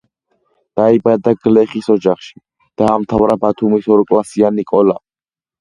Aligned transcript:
დაიბადა 0.79 1.33
გლეხის 1.47 1.89
ოჯახში, 1.95 2.33
დაამთავრა 2.83 3.39
ბათუმის 3.47 3.91
ორკლასიანი 3.97 4.67
კოლა. 4.73 4.99